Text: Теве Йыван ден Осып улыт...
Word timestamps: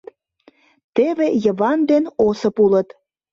Теве 0.95 1.27
Йыван 1.43 1.79
ден 1.89 2.03
Осып 2.27 2.55
улыт... 2.65 2.87